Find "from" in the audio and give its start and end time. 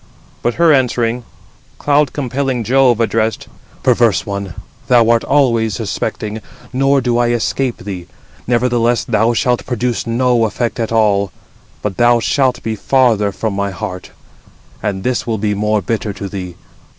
13.31-13.53